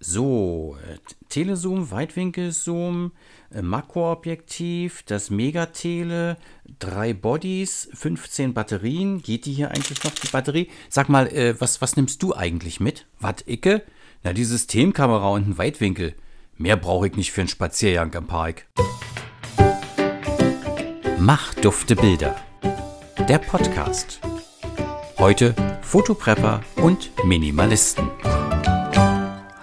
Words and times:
So, 0.00 0.76
äh, 0.88 0.98
Telezoom, 1.28 1.90
Weitwinkelzoom, 1.90 3.12
äh, 3.52 3.62
Makroobjektiv, 3.62 5.02
das 5.02 5.28
Megatele, 5.30 6.36
drei 6.78 7.14
Bodies, 7.14 7.88
15 7.94 8.54
Batterien. 8.54 9.22
Geht 9.22 9.46
die 9.46 9.52
hier 9.52 9.72
eigentlich 9.72 10.02
noch, 10.04 10.12
die 10.12 10.28
Batterie? 10.28 10.68
Sag 10.88 11.08
mal, 11.08 11.26
äh, 11.28 11.60
was, 11.60 11.80
was 11.80 11.96
nimmst 11.96 12.22
du 12.22 12.34
eigentlich 12.34 12.78
mit? 12.78 13.06
Wat, 13.18 13.44
Icke? 13.48 13.82
Na, 14.22 14.32
die 14.32 14.44
Systemkamera 14.44 15.30
und 15.30 15.48
ein 15.48 15.58
Weitwinkel. 15.58 16.14
Mehr 16.56 16.76
brauche 16.76 17.08
ich 17.08 17.16
nicht 17.16 17.32
für 17.32 17.40
einen 17.40 17.48
Spaziergang 17.48 18.14
am 18.14 18.26
Park. 18.28 18.66
Mach 21.18 21.54
dufte 21.54 21.96
Bilder. 21.96 22.36
Der 23.28 23.38
Podcast. 23.38 24.20
Heute 25.18 25.54
Fotoprepper 25.82 26.62
und 26.76 27.10
Minimalisten. 27.24 28.08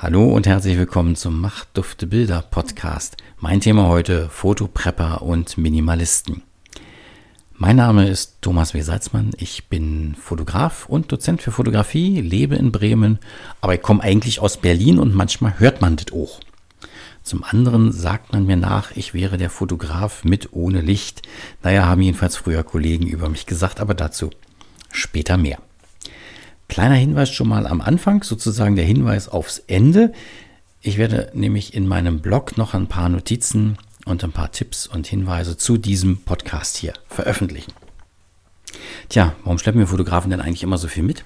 Hallo 0.06 0.26
und 0.26 0.46
herzlich 0.46 0.78
willkommen 0.78 1.16
zum 1.16 1.42
Macht 1.42 1.70
Dufte 1.74 2.06
Bilder 2.06 2.44
Podcast. 2.44 3.18
Mein 3.40 3.60
Thema 3.60 3.88
heute 3.88 4.30
Fotoprepper 4.30 5.24
und 5.24 5.58
Minimalisten. 5.58 6.44
Mein 7.54 7.78
Name 7.78 8.08
ist 8.08 8.36
Thomas 8.42 8.76
W. 8.76 8.82
Salzmann. 8.82 9.32
Ich 9.40 9.68
bin 9.68 10.14
Fotograf 10.14 10.86
und 10.86 11.12
Dozent 11.12 11.42
für 11.42 11.52
Fotografie, 11.52 12.22
lebe 12.22 12.54
in 12.54 12.72
Bremen, 12.72 13.18
aber 13.62 13.74
ich 13.74 13.82
komme 13.82 14.04
eigentlich 14.04 14.40
aus 14.40 14.58
Berlin 14.58 15.00
und 15.00 15.16
manchmal 15.16 15.58
hört 15.58 15.82
man 15.82 15.96
das 15.96 16.14
auch. 16.14 16.40
Zum 17.24 17.44
anderen 17.44 17.92
sagt 17.92 18.32
man 18.32 18.46
mir 18.46 18.58
nach, 18.58 18.92
ich 18.92 19.16
wäre 19.16 19.38
der 19.38 19.50
Fotograf 19.50 20.24
mit 20.24 20.54
ohne 20.54 20.82
Licht. 20.82 21.24
Naja, 21.64 21.86
haben 21.86 22.04
jedenfalls 22.04 22.38
früher 22.38 22.62
Kollegen 22.62 23.08
über 23.08 23.28
mich 23.28 23.48
gesagt, 23.48 23.80
aber 23.80 23.96
dazu 23.96 24.30
später 24.92 25.36
mehr. 25.36 25.58
Kleiner 26.68 26.96
Hinweis 26.96 27.30
schon 27.32 27.48
mal 27.48 27.68
am 27.68 27.82
Anfang, 27.82 28.24
sozusagen 28.24 28.76
der 28.76 28.86
Hinweis 28.86 29.30
aufs 29.30 29.60
Ende. 29.68 30.14
Ich 30.82 30.98
werde 30.98 31.32
nämlich 31.34 31.74
in 31.74 31.88
meinem 31.88 32.20
Blog 32.20 32.58
noch 32.58 32.74
ein 32.74 32.88
paar 32.88 33.10
Notizen 33.10 33.78
und 34.06 34.24
ein 34.24 34.32
paar 34.32 34.52
Tipps 34.52 34.88
und 34.88 35.08
Hinweise 35.08 35.58
zu 35.58 35.78
diesem 35.78 36.18
Podcast 36.18 36.78
hier 36.78 36.94
veröffentlichen. 37.08 37.74
Tja, 39.10 39.34
warum 39.44 39.60
schleppen 39.60 39.80
wir 39.80 39.88
Fotografen 39.88 40.32
denn 40.32 40.42
eigentlich 40.42 40.64
immer 40.64 40.78
so 40.78 40.88
viel 40.88 41.04
mit? 41.04 41.24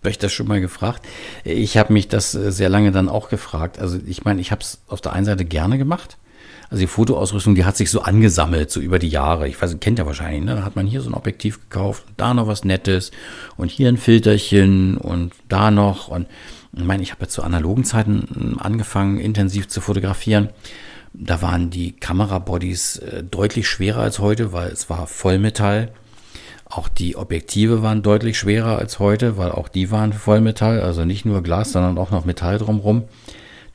Habe 0.00 0.10
ich 0.10 0.18
das 0.18 0.32
schon 0.32 0.46
mal 0.46 0.60
gefragt? 0.60 1.06
Ich 1.44 1.78
habe 1.78 1.92
mich 1.92 2.08
das 2.08 2.34
äh, 2.34 2.52
sehr 2.52 2.68
lange 2.68 2.92
dann 2.92 3.08
auch 3.08 3.30
gefragt. 3.30 3.78
Also 3.78 3.98
ich 4.06 4.24
meine, 4.24 4.40
ich 4.40 4.52
habe 4.52 4.60
es 4.60 4.82
auf 4.86 5.00
der 5.00 5.14
einen 5.14 5.24
Seite 5.24 5.46
gerne 5.46 5.78
gemacht. 5.78 6.18
Also 6.74 6.82
die 6.82 6.88
Fotoausrüstung, 6.88 7.54
die 7.54 7.64
hat 7.64 7.76
sich 7.76 7.88
so 7.88 8.00
angesammelt, 8.00 8.68
so 8.68 8.80
über 8.80 8.98
die 8.98 9.08
Jahre. 9.08 9.46
Ich 9.46 9.62
weiß, 9.62 9.78
kennt 9.78 10.00
ihr 10.00 10.06
wahrscheinlich, 10.06 10.42
ne? 10.42 10.56
Da 10.56 10.64
hat 10.64 10.74
man 10.74 10.88
hier 10.88 11.02
so 11.02 11.08
ein 11.08 11.14
Objektiv 11.14 11.60
gekauft, 11.70 12.02
da 12.16 12.34
noch 12.34 12.48
was 12.48 12.64
Nettes 12.64 13.12
und 13.56 13.70
hier 13.70 13.88
ein 13.88 13.96
Filterchen 13.96 14.96
und 14.96 15.32
da 15.48 15.70
noch. 15.70 16.08
Und 16.08 16.26
ich 16.76 16.82
meine, 16.82 17.04
ich 17.04 17.12
habe 17.12 17.22
jetzt 17.22 17.34
zu 17.34 17.44
analogen 17.44 17.84
Zeiten 17.84 18.26
hm, 18.34 18.58
angefangen, 18.58 19.20
intensiv 19.20 19.68
zu 19.68 19.80
fotografieren. 19.80 20.48
Da 21.12 21.42
waren 21.42 21.70
die 21.70 21.92
Kamerabodies 21.92 22.96
äh, 22.96 23.22
deutlich 23.22 23.68
schwerer 23.68 24.00
als 24.00 24.18
heute, 24.18 24.52
weil 24.52 24.72
es 24.72 24.90
war 24.90 25.06
Vollmetall. 25.06 25.92
Auch 26.64 26.88
die 26.88 27.14
Objektive 27.14 27.84
waren 27.84 28.02
deutlich 28.02 28.36
schwerer 28.36 28.78
als 28.78 28.98
heute, 28.98 29.36
weil 29.36 29.52
auch 29.52 29.68
die 29.68 29.92
waren 29.92 30.12
Vollmetall, 30.12 30.80
also 30.80 31.04
nicht 31.04 31.24
nur 31.24 31.40
Glas, 31.44 31.70
sondern 31.70 31.98
auch 31.98 32.10
noch 32.10 32.24
Metall 32.24 32.58
drumherum. 32.58 33.04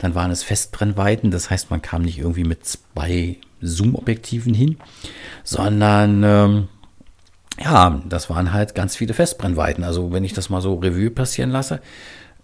Dann 0.00 0.14
waren 0.14 0.30
es 0.30 0.42
Festbrennweiten, 0.42 1.30
das 1.30 1.50
heißt, 1.50 1.70
man 1.70 1.82
kam 1.82 2.02
nicht 2.02 2.18
irgendwie 2.18 2.44
mit 2.44 2.66
zwei 2.66 3.36
Zoom-Objektiven 3.60 4.54
hin, 4.54 4.78
sondern 5.44 6.22
ähm, 6.24 6.68
ja, 7.62 8.00
das 8.08 8.30
waren 8.30 8.52
halt 8.52 8.74
ganz 8.74 8.96
viele 8.96 9.14
Festbrennweiten. 9.14 9.84
Also 9.84 10.12
wenn 10.12 10.24
ich 10.24 10.32
das 10.32 10.50
mal 10.50 10.62
so 10.62 10.76
Revue 10.76 11.10
passieren 11.10 11.50
lasse, 11.50 11.80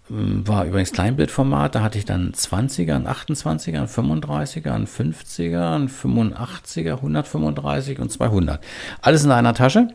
ähm, 0.09 0.47
war 0.47 0.65
übrigens 0.65 0.91
Kleinbildformat, 0.91 1.75
da 1.75 1.81
hatte 1.81 1.97
ich 1.97 2.05
dann 2.05 2.31
20er, 2.31 2.95
ein 2.95 3.07
28er, 3.07 3.79
ein 3.79 3.87
35er, 3.87 4.71
ein 4.71 4.87
50er, 4.87 5.75
ein 5.75 5.89
85er, 5.89 6.95
135 6.97 7.99
und 7.99 8.11
200. 8.11 8.63
Alles 9.01 9.23
in 9.23 9.31
einer 9.31 9.53
Tasche. 9.53 9.89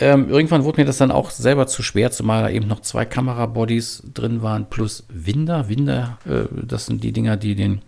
Ähm, 0.00 0.28
irgendwann 0.28 0.64
wurde 0.64 0.80
mir 0.80 0.84
das 0.84 0.98
dann 0.98 1.10
auch 1.10 1.30
selber 1.30 1.66
zu 1.66 1.82
schwer, 1.82 2.12
zumal 2.12 2.42
da 2.42 2.50
eben 2.50 2.68
noch 2.68 2.80
zwei 2.80 3.04
Kamerabodies 3.04 4.04
drin 4.14 4.42
waren, 4.42 4.70
plus 4.70 5.04
Winder. 5.08 5.68
Winder, 5.68 6.18
äh, 6.24 6.44
das 6.64 6.86
sind 6.86 7.02
die 7.02 7.12
Dinger, 7.12 7.36
die 7.36 7.56
den 7.56 7.82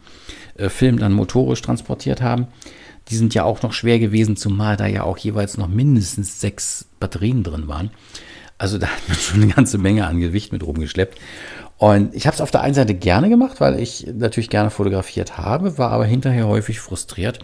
äh, 0.57 0.69
Film 0.69 0.99
dann 0.99 1.13
motorisch 1.13 1.63
transportiert 1.63 2.21
haben. 2.21 2.49
Die 3.09 3.17
sind 3.17 3.35
ja 3.35 3.45
auch 3.45 3.63
noch 3.63 3.73
schwer 3.73 3.99
gewesen, 3.99 4.37
zumal 4.37 4.77
da 4.77 4.87
ja 4.87 5.05
auch 5.05 5.19
jeweils 5.19 5.57
noch 5.57 5.69
mindestens 5.69 6.41
sechs 6.41 6.87
Batterien 6.99 7.45
drin 7.45 7.69
waren. 7.69 7.91
Also 8.59 8.77
da 8.77 8.89
hat 8.89 9.09
man 9.09 9.17
schon 9.17 9.43
eine 9.43 9.53
ganze 9.53 9.79
Menge 9.79 10.07
an 10.07 10.21
Gewicht 10.21 10.53
mit 10.53 10.65
rumgeschleppt. 10.65 11.19
Und 11.79 12.15
ich 12.15 12.27
habe 12.27 12.35
es 12.35 12.43
auf 12.43 12.51
der 12.51 12.61
einen 12.61 12.75
Seite 12.75 12.95
gerne 12.95 13.31
gemacht, 13.31 13.61
weil 13.61 13.81
ich 13.81 14.07
natürlich 14.15 14.51
gerne 14.51 14.69
fotografiert 14.69 15.39
habe, 15.39 15.79
war 15.79 15.93
aber 15.93 16.05
hinterher 16.05 16.47
häufig 16.47 16.79
frustriert, 16.79 17.39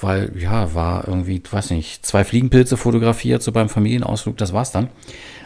weil, 0.00 0.32
ja, 0.38 0.74
war 0.74 1.06
irgendwie, 1.06 1.42
weiß 1.48 1.70
nicht, 1.70 2.04
zwei 2.04 2.24
Fliegenpilze 2.24 2.76
fotografiert, 2.76 3.42
so 3.42 3.52
beim 3.52 3.68
Familienausflug, 3.68 4.36
das 4.36 4.52
war's 4.52 4.72
dann. 4.72 4.88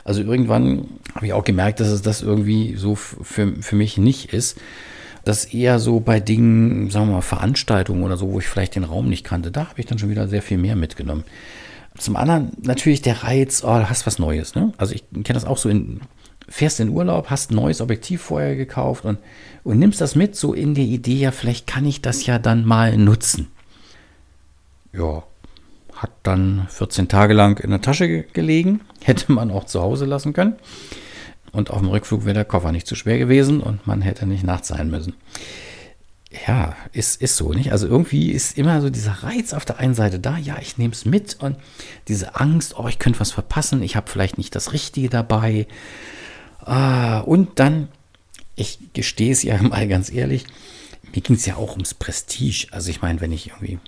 Also 0.04 0.22
irgendwann 0.22 0.86
habe 1.14 1.26
ich 1.26 1.32
auch 1.32 1.44
gemerkt, 1.44 1.80
dass 1.80 1.88
es 1.88 2.02
das 2.02 2.22
irgendwie 2.22 2.76
so 2.76 2.94
für, 2.94 3.54
für 3.60 3.76
mich 3.76 3.98
nicht 3.98 4.32
ist. 4.32 4.58
Das 5.24 5.46
eher 5.46 5.80
so 5.80 5.98
bei 5.98 6.20
Dingen, 6.20 6.90
sagen 6.90 7.08
wir 7.08 7.14
mal, 7.14 7.22
Veranstaltungen 7.22 8.04
oder 8.04 8.16
so, 8.16 8.32
wo 8.32 8.38
ich 8.38 8.46
vielleicht 8.46 8.76
den 8.76 8.84
Raum 8.84 9.08
nicht 9.08 9.24
kannte, 9.24 9.50
da 9.50 9.68
habe 9.68 9.80
ich 9.80 9.86
dann 9.86 9.98
schon 9.98 10.10
wieder 10.10 10.28
sehr 10.28 10.42
viel 10.42 10.58
mehr 10.58 10.76
mitgenommen. 10.76 11.24
Zum 11.98 12.14
anderen 12.14 12.52
natürlich 12.62 13.02
der 13.02 13.24
Reiz, 13.24 13.64
oh, 13.64 13.78
du 13.78 13.90
hast 13.90 14.06
was 14.06 14.18
Neues. 14.20 14.54
Ne? 14.54 14.72
Also 14.76 14.94
ich 14.94 15.04
kenne 15.10 15.34
das 15.34 15.44
auch 15.44 15.58
so 15.58 15.68
in, 15.68 16.00
fährst 16.48 16.78
in 16.78 16.90
Urlaub, 16.90 17.28
hast 17.28 17.50
ein 17.50 17.56
neues 17.56 17.80
Objektiv 17.80 18.22
vorher 18.22 18.54
gekauft 18.54 19.04
und, 19.04 19.18
und 19.64 19.80
nimmst 19.80 20.00
das 20.00 20.14
mit, 20.14 20.36
so 20.36 20.54
in 20.54 20.74
der 20.74 20.84
Idee, 20.84 21.16
ja, 21.16 21.32
vielleicht 21.32 21.66
kann 21.66 21.84
ich 21.84 22.00
das 22.00 22.24
ja 22.26 22.38
dann 22.38 22.64
mal 22.64 22.96
nutzen 22.96 23.48
ja, 24.96 25.22
hat 25.94 26.10
dann 26.22 26.66
14 26.68 27.08
Tage 27.08 27.34
lang 27.34 27.58
in 27.58 27.70
der 27.70 27.80
Tasche 27.80 28.22
gelegen. 28.24 28.80
Hätte 29.04 29.32
man 29.32 29.50
auch 29.50 29.64
zu 29.64 29.80
Hause 29.80 30.04
lassen 30.04 30.32
können. 30.32 30.56
Und 31.52 31.70
auf 31.70 31.78
dem 31.78 31.88
Rückflug 31.88 32.24
wäre 32.24 32.34
der 32.34 32.44
Koffer 32.44 32.72
nicht 32.72 32.86
zu 32.86 32.94
schwer 32.96 33.18
gewesen 33.18 33.60
und 33.60 33.86
man 33.86 34.02
hätte 34.02 34.26
nicht 34.26 34.44
nachts 34.44 34.68
sein 34.68 34.90
müssen. 34.90 35.14
Ja, 36.46 36.76
ist, 36.92 37.22
ist 37.22 37.36
so, 37.36 37.52
nicht? 37.52 37.72
Also 37.72 37.86
irgendwie 37.86 38.30
ist 38.30 38.58
immer 38.58 38.82
so 38.82 38.90
dieser 38.90 39.22
Reiz 39.22 39.54
auf 39.54 39.64
der 39.64 39.78
einen 39.78 39.94
Seite 39.94 40.18
da, 40.18 40.36
ja, 40.36 40.58
ich 40.60 40.76
nehme 40.76 40.92
es 40.92 41.06
mit 41.06 41.36
und 41.40 41.56
diese 42.08 42.34
Angst, 42.34 42.78
oh, 42.78 42.88
ich 42.88 42.98
könnte 42.98 43.20
was 43.20 43.30
verpassen, 43.30 43.82
ich 43.82 43.96
habe 43.96 44.10
vielleicht 44.10 44.36
nicht 44.36 44.54
das 44.54 44.74
Richtige 44.74 45.08
dabei. 45.08 45.66
Ah, 46.60 47.20
und 47.20 47.58
dann, 47.58 47.88
ich 48.54 48.78
gestehe 48.92 49.32
es 49.32 49.42
ja 49.42 49.62
mal 49.62 49.88
ganz 49.88 50.12
ehrlich, 50.12 50.44
mir 51.14 51.22
ging 51.22 51.36
es 51.36 51.46
ja 51.46 51.56
auch 51.56 51.72
ums 51.72 51.94
Prestige. 51.94 52.66
Also 52.72 52.90
ich 52.90 53.00
meine, 53.00 53.20
wenn 53.22 53.32
ich 53.32 53.48
irgendwie 53.48 53.78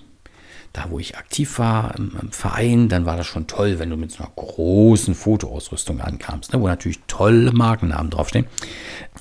da 0.73 0.85
wo 0.89 0.99
ich 0.99 1.17
aktiv 1.17 1.57
war 1.59 1.95
im, 1.97 2.11
im, 2.21 2.31
Verein, 2.31 2.89
dann 2.89 3.05
war 3.05 3.17
das 3.17 3.27
schon 3.27 3.47
toll, 3.47 3.79
wenn 3.79 3.89
du 3.89 3.97
mit 3.97 4.11
so 4.11 4.23
einer 4.23 4.31
großen 4.35 5.15
Fotoausrüstung 5.15 5.99
ankamst, 6.01 6.53
ne, 6.53 6.61
wo 6.61 6.67
natürlich 6.67 6.99
tolle 7.07 7.51
Markennamen 7.51 8.11
draufstehen. 8.11 8.45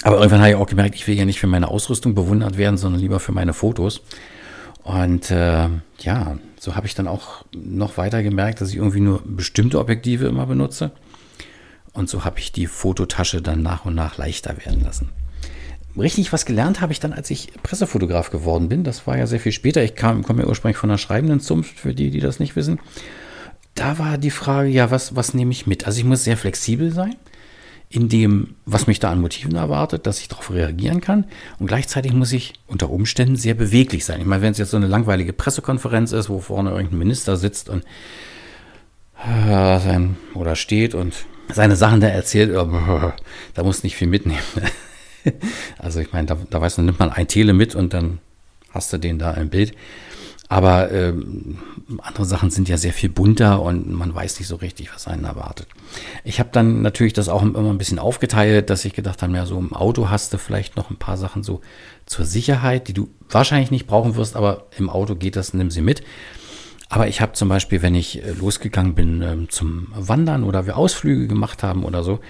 Aber 0.02 0.18
irgendwann 0.18 0.40
habe 0.40 0.50
ich 0.50 0.56
auch 0.56 0.66
gemerkt, 0.66 0.94
ich 0.94 1.06
will 1.06 1.16
ja 1.16 1.24
nicht 1.24 1.40
für 1.40 1.46
meine 1.46 1.68
Ausrüstung 1.68 2.14
bewundert 2.14 2.58
werden, 2.58 2.76
sondern 2.76 3.00
lieber 3.00 3.20
für 3.20 3.32
meine 3.32 3.54
Fotos. 3.54 4.02
Und 4.82 5.30
äh, 5.30 5.68
ja, 6.00 6.38
so 6.58 6.76
habe 6.76 6.86
ich 6.86 6.94
dann 6.94 7.08
auch 7.08 7.44
noch 7.52 7.96
weiter 7.96 8.22
gemerkt, 8.22 8.60
dass 8.60 8.70
ich 8.70 8.76
irgendwie 8.76 9.00
nur 9.00 9.22
bestimmte 9.24 9.78
Objektive 9.78 10.26
immer 10.26 10.46
benutze. 10.46 10.92
Und 11.92 12.08
so 12.08 12.24
habe 12.24 12.38
ich 12.38 12.52
die 12.52 12.66
Fototasche 12.66 13.42
dann 13.42 13.62
nach 13.62 13.84
und 13.84 13.94
nach 13.94 14.18
leichter 14.18 14.56
werden 14.64 14.82
lassen 14.82 15.10
richtig 16.00 16.32
was 16.32 16.44
gelernt 16.44 16.80
habe 16.80 16.92
ich 16.92 17.00
dann, 17.00 17.12
als 17.12 17.30
ich 17.30 17.52
Pressefotograf 17.62 18.30
geworden 18.30 18.68
bin. 18.68 18.84
Das 18.84 19.06
war 19.06 19.16
ja 19.16 19.26
sehr 19.26 19.40
viel 19.40 19.52
später. 19.52 19.82
Ich 19.82 19.94
kam, 19.94 20.22
komme 20.22 20.42
ja 20.42 20.48
ursprünglich 20.48 20.76
von 20.76 20.90
einer 20.90 20.98
schreibenden 20.98 21.40
Zunft, 21.40 21.78
für 21.78 21.94
die, 21.94 22.10
die 22.10 22.20
das 22.20 22.40
nicht 22.40 22.56
wissen. 22.56 22.80
Da 23.74 23.98
war 23.98 24.18
die 24.18 24.30
Frage, 24.30 24.68
ja, 24.68 24.90
was, 24.90 25.14
was 25.14 25.34
nehme 25.34 25.52
ich 25.52 25.66
mit? 25.66 25.86
Also 25.86 25.98
ich 26.00 26.04
muss 26.04 26.24
sehr 26.24 26.36
flexibel 26.36 26.92
sein 26.92 27.16
in 27.90 28.08
dem, 28.08 28.54
was 28.66 28.86
mich 28.86 29.00
da 29.00 29.10
an 29.10 29.20
Motiven 29.20 29.54
erwartet, 29.54 30.06
dass 30.06 30.20
ich 30.20 30.28
darauf 30.28 30.50
reagieren 30.50 31.00
kann. 31.00 31.24
Und 31.58 31.68
gleichzeitig 31.68 32.12
muss 32.12 32.32
ich 32.32 32.52
unter 32.66 32.90
Umständen 32.90 33.36
sehr 33.36 33.54
beweglich 33.54 34.04
sein. 34.04 34.20
Ich 34.20 34.26
meine, 34.26 34.42
wenn 34.42 34.52
es 34.52 34.58
jetzt 34.58 34.72
so 34.72 34.76
eine 34.76 34.86
langweilige 34.86 35.32
Pressekonferenz 35.32 36.12
ist, 36.12 36.28
wo 36.28 36.40
vorne 36.40 36.70
irgendein 36.70 36.98
Minister 36.98 37.36
sitzt 37.36 37.70
und 37.70 37.84
äh, 39.24 39.78
sein, 39.80 40.16
oder 40.34 40.54
steht 40.54 40.94
und 40.94 41.14
seine 41.52 41.76
Sachen 41.76 42.00
da 42.00 42.08
erzählt, 42.08 42.50
äh, 42.50 42.54
da 43.54 43.62
muss 43.62 43.82
nicht 43.82 43.96
viel 43.96 44.08
mitnehmen. 44.08 44.42
also 45.78 46.00
ich 46.00 46.12
meine, 46.12 46.26
da, 46.26 46.36
da 46.50 46.60
weißt 46.60 46.78
du, 46.78 46.82
nimmt 46.82 46.98
man 46.98 47.10
ein 47.10 47.28
Tele 47.28 47.52
mit 47.52 47.74
und 47.74 47.92
dann 47.94 48.18
hast 48.70 48.92
du 48.92 48.98
den 48.98 49.18
da 49.18 49.32
im 49.32 49.48
Bild. 49.48 49.74
Aber 50.50 50.90
ähm, 50.90 51.58
andere 51.98 52.24
Sachen 52.24 52.50
sind 52.50 52.70
ja 52.70 52.78
sehr 52.78 52.94
viel 52.94 53.10
bunter 53.10 53.60
und 53.60 53.92
man 53.92 54.14
weiß 54.14 54.38
nicht 54.38 54.48
so 54.48 54.56
richtig, 54.56 54.92
was 54.94 55.06
einen 55.06 55.24
erwartet. 55.24 55.66
Ich 56.24 56.40
habe 56.40 56.48
dann 56.52 56.80
natürlich 56.80 57.12
das 57.12 57.28
auch 57.28 57.42
immer 57.42 57.70
ein 57.70 57.76
bisschen 57.76 57.98
aufgeteilt, 57.98 58.70
dass 58.70 58.86
ich 58.86 58.94
gedacht 58.94 59.22
habe, 59.22 59.34
ja, 59.34 59.44
so 59.44 59.58
im 59.58 59.74
Auto 59.74 60.08
hast 60.08 60.32
du 60.32 60.38
vielleicht 60.38 60.76
noch 60.76 60.88
ein 60.88 60.96
paar 60.96 61.18
Sachen 61.18 61.42
so 61.42 61.60
zur 62.06 62.24
Sicherheit, 62.24 62.88
die 62.88 62.94
du 62.94 63.10
wahrscheinlich 63.28 63.70
nicht 63.70 63.86
brauchen 63.86 64.16
wirst, 64.16 64.36
aber 64.36 64.66
im 64.78 64.88
Auto 64.88 65.16
geht 65.16 65.36
das, 65.36 65.52
nimm 65.52 65.70
sie 65.70 65.82
mit. 65.82 66.02
Aber 66.90 67.06
ich 67.06 67.20
habe 67.20 67.32
zum 67.32 67.48
Beispiel, 67.48 67.82
wenn 67.82 67.94
ich 67.94 68.22
äh, 68.22 68.32
losgegangen 68.32 68.94
bin 68.94 69.20
ähm, 69.22 69.50
zum 69.50 69.88
Wandern 69.94 70.42
oder 70.42 70.66
wir 70.66 70.78
Ausflüge 70.78 71.28
gemacht 71.28 71.62
haben 71.62 71.84
oder 71.84 72.02
so, 72.02 72.20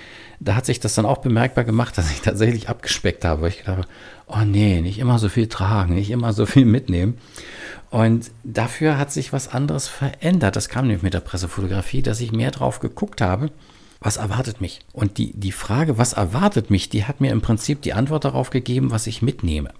da 0.40 0.54
hat 0.54 0.66
sich 0.66 0.80
das 0.80 0.94
dann 0.94 1.06
auch 1.06 1.18
bemerkbar 1.18 1.64
gemacht, 1.64 1.96
dass 1.96 2.10
ich 2.10 2.20
tatsächlich 2.22 2.68
abgespeckt 2.68 3.24
habe. 3.24 3.42
Weil 3.42 3.50
ich 3.50 3.58
gedacht 3.58 3.78
habe, 3.78 3.88
oh 4.26 4.44
nee, 4.44 4.80
nicht 4.80 4.98
immer 4.98 5.18
so 5.18 5.28
viel 5.28 5.46
tragen, 5.46 5.94
nicht 5.94 6.10
immer 6.10 6.32
so 6.32 6.44
viel 6.44 6.64
mitnehmen. 6.64 7.18
Und 7.90 8.30
dafür 8.44 8.98
hat 8.98 9.12
sich 9.12 9.32
was 9.32 9.48
anderes 9.48 9.88
verändert. 9.88 10.56
Das 10.56 10.68
kam 10.68 10.86
nämlich 10.86 11.02
mit 11.02 11.14
der 11.14 11.20
Pressefotografie, 11.20 12.02
dass 12.02 12.20
ich 12.20 12.32
mehr 12.32 12.50
drauf 12.50 12.80
geguckt 12.80 13.20
habe, 13.20 13.50
was 14.00 14.16
erwartet 14.16 14.60
mich. 14.60 14.80
Und 14.92 15.18
die, 15.18 15.32
die 15.38 15.52
Frage, 15.52 15.98
was 15.98 16.12
erwartet 16.12 16.70
mich, 16.70 16.88
die 16.88 17.04
hat 17.04 17.20
mir 17.20 17.30
im 17.30 17.40
Prinzip 17.40 17.80
die 17.82 17.94
Antwort 17.94 18.24
darauf 18.24 18.50
gegeben, 18.50 18.90
was 18.90 19.06
ich 19.06 19.22
mitnehme. 19.22 19.70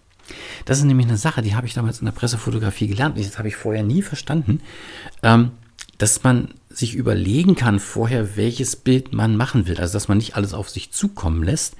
Das 0.65 0.79
ist 0.79 0.85
nämlich 0.85 1.07
eine 1.07 1.17
Sache, 1.17 1.43
die 1.43 1.55
habe 1.55 1.67
ich 1.67 1.75
damals 1.75 2.01
in 2.01 2.07
der 2.07 2.13
Pressefotografie 2.13 2.89
gelernt. 2.89 3.19
Das 3.19 3.39
habe 3.39 3.49
ich 3.49 3.57
vorher 3.57 3.83
nie 3.83 4.03
verstanden, 4.03 4.61
ähm, 5.23 5.53
dass 5.99 6.23
man 6.23 6.55
sich 6.71 6.95
überlegen 6.95 7.57
kann 7.57 7.81
vorher, 7.81 8.37
welches 8.37 8.77
Bild 8.77 9.13
man 9.13 9.37
machen 9.37 9.67
will. 9.67 9.79
Also 9.79 9.95
dass 9.95 10.09
man 10.09 10.19
nicht 10.19 10.37
alles 10.37 10.55
auf 10.55 10.71
sich 10.71 10.93
zukommen 10.93 11.43
lässt, 11.43 11.77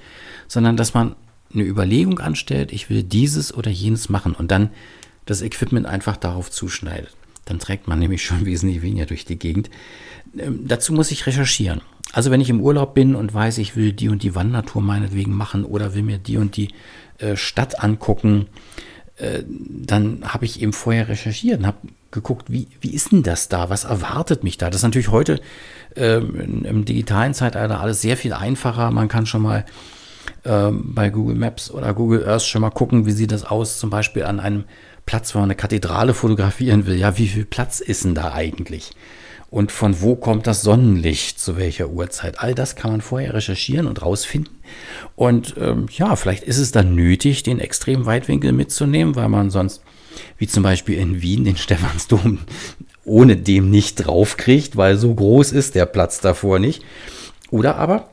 sondern 0.47 0.77
dass 0.77 0.93
man 0.93 1.15
eine 1.53 1.63
Überlegung 1.63 2.19
anstellt, 2.19 2.71
ich 2.71 2.89
will 2.89 3.03
dieses 3.03 3.53
oder 3.53 3.71
jenes 3.71 4.09
machen 4.09 4.33
und 4.33 4.51
dann 4.51 4.69
das 5.25 5.41
Equipment 5.41 5.85
einfach 5.85 6.17
darauf 6.17 6.51
zuschneidet. 6.51 7.15
Dann 7.45 7.59
trägt 7.59 7.87
man 7.87 7.99
nämlich 7.99 8.23
schon 8.23 8.45
wesentlich 8.45 8.81
weniger 8.81 9.05
durch 9.05 9.25
die 9.25 9.39
Gegend. 9.39 9.69
Ähm, 10.37 10.67
dazu 10.67 10.93
muss 10.93 11.11
ich 11.11 11.25
recherchieren. 11.25 11.81
Also 12.11 12.31
wenn 12.31 12.41
ich 12.41 12.49
im 12.49 12.61
Urlaub 12.61 12.93
bin 12.93 13.15
und 13.15 13.33
weiß, 13.33 13.59
ich 13.59 13.75
will 13.75 13.93
die 13.93 14.09
und 14.09 14.23
die 14.23 14.35
Wandertour 14.35 14.81
meinetwegen 14.81 15.33
machen 15.33 15.63
oder 15.63 15.93
will 15.93 16.03
mir 16.03 16.17
die 16.17 16.37
und 16.37 16.57
die 16.57 16.69
äh, 17.19 17.35
Stadt 17.35 17.83
angucken, 17.83 18.47
äh, 19.17 19.43
dann 19.45 20.21
habe 20.23 20.45
ich 20.45 20.61
eben 20.61 20.73
vorher 20.73 21.07
recherchiert 21.07 21.59
und 21.59 21.67
habe 21.67 21.77
geguckt, 22.11 22.51
wie, 22.51 22.67
wie 22.81 22.93
ist 22.93 23.11
denn 23.11 23.21
das 23.21 23.49
da? 23.49 23.69
Was 23.69 23.83
erwartet 23.83 24.43
mich 24.43 24.57
da? 24.57 24.69
Das 24.69 24.77
ist 24.77 24.83
natürlich 24.83 25.11
heute 25.11 25.39
ähm, 25.95 26.63
im 26.65 26.85
digitalen 26.85 27.33
Zeitalter 27.33 27.79
alles 27.79 28.01
sehr 28.01 28.17
viel 28.17 28.33
einfacher. 28.33 28.89
Man 28.89 29.07
kann 29.07 29.27
schon 29.27 29.43
mal 29.43 29.65
ähm, 30.45 30.95
bei 30.95 31.09
Google 31.09 31.35
Maps 31.35 31.69
oder 31.69 31.93
Google 31.93 32.27
Earth 32.27 32.43
schon 32.43 32.61
mal 32.61 32.71
gucken, 32.71 33.05
wie 33.05 33.11
sieht 33.11 33.31
das 33.31 33.43
aus, 33.43 33.77
zum 33.77 33.89
Beispiel 33.89 34.23
an 34.23 34.39
einem 34.39 34.63
Platz, 35.05 35.33
wo 35.33 35.39
man 35.39 35.47
eine 35.47 35.55
Kathedrale 35.55 36.13
fotografieren 36.13 36.85
will. 36.85 36.95
Ja, 36.95 37.17
wie 37.17 37.27
viel 37.27 37.45
Platz 37.45 37.79
ist 37.79 38.05
denn 38.05 38.15
da 38.15 38.33
eigentlich? 38.33 38.91
Und 39.49 39.71
von 39.71 40.01
wo 40.01 40.15
kommt 40.15 40.45
das 40.45 40.61
Sonnenlicht 40.61 41.39
zu 41.39 41.57
welcher 41.57 41.89
Uhrzeit. 41.89 42.39
All 42.39 42.53
das 42.53 42.75
kann 42.75 42.91
man 42.91 43.01
vorher 43.01 43.33
recherchieren 43.33 43.87
und 43.87 44.01
rausfinden. 44.01 44.59
Und 45.15 45.55
ähm, 45.59 45.87
ja, 45.91 46.15
vielleicht 46.15 46.43
ist 46.43 46.59
es 46.59 46.71
dann 46.71 46.93
nötig, 46.93 47.41
den 47.43 47.59
extremen 47.59 48.05
Weitwinkel 48.05 48.51
mitzunehmen, 48.51 49.15
weil 49.15 49.29
man 49.29 49.49
sonst, 49.49 49.81
wie 50.37 50.47
zum 50.47 50.61
Beispiel 50.61 50.99
in 50.99 51.21
Wien, 51.21 51.45
den 51.45 51.57
Stephansdom 51.57 52.39
ohne 53.05 53.37
dem 53.37 53.71
nicht 53.71 53.95
draufkriegt, 53.95 54.77
weil 54.77 54.97
so 54.97 55.15
groß 55.15 55.51
ist 55.51 55.73
der 55.73 55.87
Platz 55.87 56.21
davor 56.21 56.59
nicht. 56.59 56.83
Oder 57.49 57.77
aber 57.77 58.07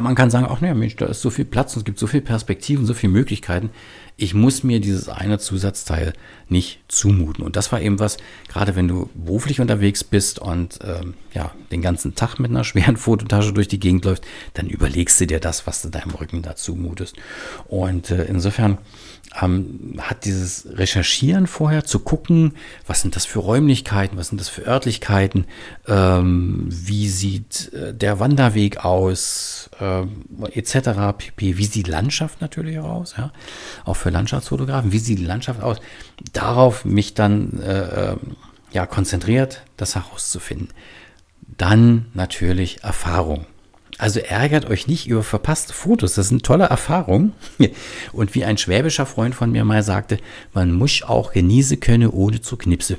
man 0.00 0.14
kann 0.14 0.30
sagen, 0.30 0.46
ach 0.48 0.60
ne, 0.60 0.74
Mensch, 0.74 0.96
da 0.96 1.06
ist 1.06 1.22
so 1.22 1.30
viel 1.30 1.44
Platz 1.44 1.74
und 1.74 1.80
es 1.80 1.84
gibt 1.84 1.98
so 1.98 2.06
viele 2.06 2.22
Perspektiven, 2.22 2.86
so 2.86 2.94
viele 2.94 3.12
Möglichkeiten 3.12 3.70
ich 4.16 4.34
muss 4.34 4.62
mir 4.62 4.80
dieses 4.80 5.08
eine 5.08 5.38
Zusatzteil 5.38 6.12
nicht 6.48 6.80
zumuten. 6.88 7.44
Und 7.44 7.56
das 7.56 7.72
war 7.72 7.80
eben 7.80 7.98
was, 7.98 8.18
gerade 8.48 8.76
wenn 8.76 8.88
du 8.88 9.08
beruflich 9.14 9.60
unterwegs 9.60 10.04
bist 10.04 10.38
und 10.38 10.78
ähm, 10.84 11.14
ja, 11.32 11.52
den 11.70 11.82
ganzen 11.82 12.14
Tag 12.14 12.38
mit 12.38 12.50
einer 12.50 12.64
schweren 12.64 12.96
Fototasche 12.98 13.52
durch 13.52 13.68
die 13.68 13.80
Gegend 13.80 14.04
läufst, 14.04 14.24
dann 14.54 14.68
überlegst 14.68 15.20
du 15.20 15.26
dir 15.26 15.40
das, 15.40 15.66
was 15.66 15.82
du 15.82 15.88
deinem 15.88 16.10
Rücken 16.10 16.42
da 16.42 16.54
zumutest. 16.54 17.16
Und 17.68 18.10
äh, 18.10 18.24
insofern 18.24 18.78
ähm, 19.40 19.94
hat 19.98 20.24
dieses 20.24 20.66
Recherchieren 20.76 21.46
vorher 21.46 21.84
zu 21.84 22.00
gucken, 22.00 22.54
was 22.86 23.00
sind 23.00 23.16
das 23.16 23.24
für 23.24 23.38
Räumlichkeiten, 23.38 24.18
was 24.18 24.28
sind 24.28 24.40
das 24.40 24.48
für 24.48 24.66
Örtlichkeiten, 24.66 25.46
ähm, 25.88 26.66
wie 26.68 27.08
sieht 27.08 27.72
äh, 27.72 27.94
der 27.94 28.20
Wanderweg 28.20 28.84
aus, 28.84 29.70
äh, 29.80 30.02
etc. 30.52 31.16
pp. 31.16 31.56
Wie 31.56 31.64
sieht 31.64 31.88
Landschaft 31.88 32.40
natürlich 32.40 32.78
auch 32.78 32.90
aus, 32.90 33.14
ja? 33.16 33.32
auch 33.84 33.96
für 34.02 34.10
Landschaftsfotografen, 34.10 34.92
wie 34.92 34.98
sieht 34.98 35.18
die 35.18 35.24
Landschaft 35.24 35.62
aus, 35.62 35.78
darauf 36.32 36.84
mich 36.84 37.14
dann 37.14 37.60
äh, 37.60 38.10
ähm, 38.12 38.36
ja, 38.72 38.86
konzentriert, 38.86 39.62
das 39.76 39.94
herauszufinden. 39.94 40.68
Dann 41.56 42.06
natürlich 42.14 42.82
Erfahrung. 42.82 43.46
Also 43.98 44.20
ärgert 44.20 44.68
euch 44.68 44.88
nicht 44.88 45.06
über 45.06 45.22
verpasste 45.22 45.72
Fotos. 45.72 46.14
Das 46.14 46.28
sind 46.28 46.44
tolle 46.44 46.64
Erfahrungen. 46.64 47.34
Und 48.12 48.34
wie 48.34 48.44
ein 48.44 48.58
schwäbischer 48.58 49.06
Freund 49.06 49.34
von 49.34 49.52
mir 49.52 49.64
mal 49.64 49.82
sagte, 49.82 50.18
man 50.54 50.72
muss 50.72 51.02
auch 51.02 51.32
genießen 51.32 51.78
können, 51.80 52.08
ohne 52.08 52.40
zu 52.40 52.56
knipsen. 52.56 52.96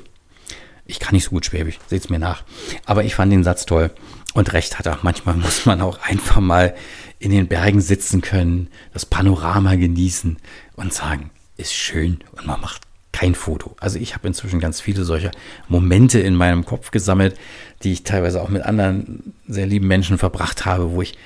Ich 0.86 1.00
kann 1.00 1.14
nicht 1.14 1.24
so 1.24 1.30
gut 1.30 1.46
Schwäbisch, 1.46 1.78
seht's 1.88 2.10
mir 2.10 2.18
nach. 2.18 2.44
Aber 2.84 3.04
ich 3.04 3.14
fand 3.14 3.32
den 3.32 3.44
Satz 3.44 3.66
toll. 3.66 3.90
Und 4.34 4.52
recht 4.52 4.78
hat 4.78 4.86
er. 4.86 4.98
Manchmal 5.02 5.36
muss 5.36 5.66
man 5.66 5.80
auch 5.80 6.00
einfach 6.02 6.40
mal 6.40 6.74
in 7.18 7.30
den 7.30 7.48
Bergen 7.48 7.80
sitzen 7.80 8.20
können, 8.20 8.68
das 8.92 9.06
Panorama 9.06 9.76
genießen 9.76 10.36
und 10.76 10.92
sagen, 10.92 11.30
ist 11.56 11.74
schön 11.74 12.18
und 12.32 12.46
man 12.46 12.60
macht 12.60 12.82
kein 13.12 13.34
Foto. 13.34 13.76
Also 13.78 13.98
ich 13.98 14.14
habe 14.14 14.26
inzwischen 14.26 14.58
ganz 14.58 14.80
viele 14.80 15.04
solcher 15.04 15.30
Momente 15.68 16.18
in 16.18 16.34
meinem 16.34 16.64
Kopf 16.64 16.90
gesammelt, 16.90 17.38
die 17.82 17.92
ich 17.92 18.02
teilweise 18.02 18.42
auch 18.42 18.48
mit 18.48 18.62
anderen 18.62 19.34
sehr 19.46 19.66
lieben 19.66 19.86
Menschen 19.86 20.18
verbracht 20.18 20.66
habe, 20.66 20.90
wo 20.90 21.00
ich 21.00 21.16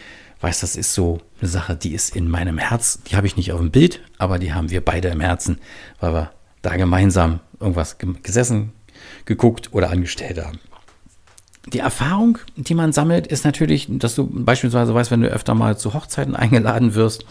weiß, 0.40 0.60
das 0.60 0.76
ist 0.76 0.92
so 0.94 1.20
eine 1.40 1.48
Sache, 1.48 1.76
die 1.76 1.94
ist 1.94 2.14
in 2.14 2.28
meinem 2.28 2.58
Herz. 2.58 3.00
Die 3.04 3.16
habe 3.16 3.26
ich 3.26 3.36
nicht 3.36 3.52
auf 3.52 3.58
dem 3.58 3.70
Bild, 3.70 4.00
aber 4.18 4.38
die 4.38 4.52
haben 4.52 4.70
wir 4.70 4.84
beide 4.84 5.08
im 5.08 5.20
Herzen, 5.20 5.58
weil 5.98 6.12
wir 6.12 6.30
da 6.62 6.76
gemeinsam 6.76 7.40
irgendwas 7.58 7.96
gesessen, 8.22 8.72
geguckt 9.24 9.72
oder 9.72 9.90
angestellt 9.90 10.44
haben. 10.44 10.58
Die 11.72 11.80
Erfahrung, 11.80 12.38
die 12.56 12.74
man 12.74 12.92
sammelt, 12.92 13.26
ist 13.26 13.44
natürlich, 13.44 13.86
dass 13.90 14.14
du 14.14 14.26
beispielsweise 14.26 14.94
weißt, 14.94 15.10
wenn 15.10 15.22
du 15.22 15.28
öfter 15.28 15.54
mal 15.54 15.76
zu 15.76 15.92
Hochzeiten 15.92 16.34
eingeladen 16.34 16.94
wirst, 16.94 17.26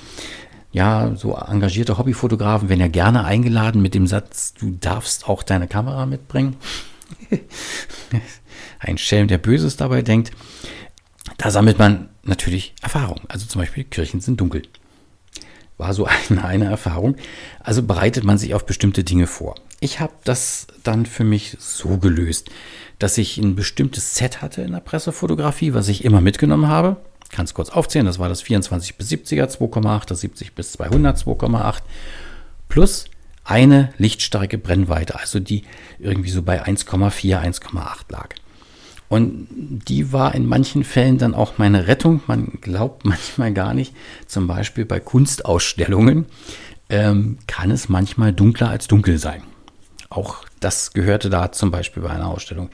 ja, 0.72 1.16
so 1.16 1.36
engagierte 1.36 1.98
Hobbyfotografen 1.98 2.70
werden 2.70 2.82
ja 2.82 2.88
gerne 2.88 3.24
eingeladen 3.24 3.82
mit 3.82 3.96
dem 3.96 4.08
Satz, 4.08 4.54
du 4.54 4.72
darfst 4.72 5.28
auch 5.28 5.44
deine 5.44 5.68
Kamera 5.68 6.06
mitbringen. 6.06 6.58
Ein 8.80 8.98
Schelm, 8.98 9.28
der 9.28 9.38
Böses 9.38 9.78
dabei 9.78 10.02
denkt. 10.02 10.32
Da 11.38 11.52
sammelt 11.52 11.80
man 11.80 12.10
natürlich 12.24 12.74
Erfahrung. 12.82 13.22
Also 13.28 13.46
zum 13.46 13.62
Beispiel, 13.62 13.86
Kirchen 13.86 14.20
sind 14.20 14.40
dunkel. 14.42 14.64
War 15.78 15.94
so 15.94 16.08
eine, 16.30 16.44
eine 16.44 16.66
Erfahrung. 16.66 17.16
Also 17.60 17.84
bereitet 17.84 18.24
man 18.24 18.38
sich 18.38 18.54
auf 18.54 18.66
bestimmte 18.66 19.04
Dinge 19.04 19.28
vor. 19.28 19.56
Ich 19.80 20.00
habe 20.00 20.14
das 20.24 20.68
dann 20.84 21.06
für 21.06 21.24
mich 21.24 21.56
so 21.60 21.98
gelöst, 21.98 22.50
dass 23.00 23.18
ich 23.18 23.38
ein 23.38 23.56
bestimmtes 23.56 24.16
Set 24.16 24.42
hatte 24.42 24.64
in 24.64 24.72
der 24.72 24.80
Pressefotografie, 24.80 25.74
was 25.74 25.88
ich 25.88 26.04
immer 26.04 26.20
mitgenommen 26.20 26.68
habe 26.68 26.98
kann 27.30 27.46
es 27.46 27.54
kurz 27.54 27.70
aufzählen, 27.70 28.06
das 28.06 28.20
war 28.20 28.30
das 28.30 28.42
24 28.42 28.96
bis 28.96 29.10
70er 29.10 29.46
2,8, 29.46 30.08
das 30.08 30.22
70 30.22 30.54
bis 30.54 30.74
200 30.74 31.18
2,8 31.18 31.82
plus 32.70 33.06
eine 33.44 33.94
lichtstarke 33.98 34.58
Brennweite, 34.58 35.18
also 35.20 35.40
die 35.40 35.64
irgendwie 36.00 36.30
so 36.30 36.42
bei 36.42 36.66
1,4, 36.66 37.42
1,8 37.42 37.80
lag. 38.10 38.36
Und 39.10 39.48
die 39.88 40.12
war 40.12 40.36
in 40.36 40.46
manchen 40.46 40.84
Fällen 40.84 41.18
dann 41.18 41.34
auch 41.34 41.58
meine 41.58 41.88
Rettung. 41.88 42.22
Man 42.28 42.58
glaubt 42.62 43.06
manchmal 43.06 43.54
gar 43.54 43.74
nicht. 43.74 43.96
Zum 44.26 44.48
Beispiel 44.48 44.86
bei 44.86 45.00
Kunstausstellungen 45.00 46.26
ähm, 46.90 47.38
kann 47.48 47.72
es 47.72 47.90
manchmal 47.90 48.34
dunkler 48.34 48.70
als 48.70 48.88
dunkel 48.88 49.18
sein. 49.18 49.44
Auch 50.10 50.44
das 50.60 50.94
gehörte 50.94 51.30
da 51.30 51.52
zum 51.52 51.72
Beispiel 51.72 52.04
bei 52.04 52.10
einer 52.10 52.28
Ausstellung, 52.28 52.70